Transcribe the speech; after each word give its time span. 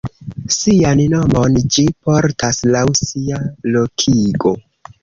Sian 0.53 1.01
nomon 1.11 1.59
ĝi 1.75 1.85
portas 2.09 2.63
laŭ 2.77 2.85
sia 3.05 3.43
lokigo. 3.79 4.61